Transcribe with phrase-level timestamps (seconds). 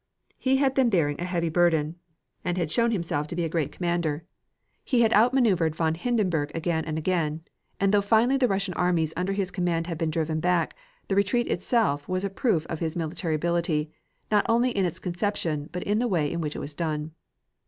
[0.39, 1.95] He had been bearing a heavy burden,
[2.43, 4.23] and had shown himself to be a great commander.
[4.83, 7.43] He had outmaneuvered von Hindenberg again and again,
[7.79, 10.75] and though finally the Russian armies under his command had been driven back,
[11.07, 13.91] the retreat itself was a proof of his military ability,
[14.31, 17.11] not only in its conception, but in the way in which it was done.